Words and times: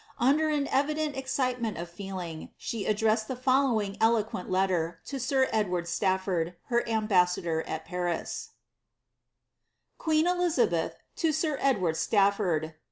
Under 0.17 0.49
an 0.49 0.65
cvideDt 0.65 1.15
excitement 1.15 1.77
of 1.77 1.87
feeling, 1.87 2.49
she 2.57 2.85
addressed 2.87 3.27
the 3.27 3.35
following 3.35 3.97
eloquent 4.01 4.49
let 4.49 4.65
ter 4.69 4.97
to 5.05 5.19
sir 5.19 5.47
Edward 5.51 5.83
Staflbrd, 5.85 6.55
her 6.69 6.89
ambassador 6.89 7.61
at 7.67 7.85
Paris:— 7.85 8.49
QuiiH 9.99 10.25
Elizabsth 10.25 10.95
to 11.17 11.31
Sib 11.31 11.59
Eowabd 11.59 11.93
Statfobd. 12.07 12.73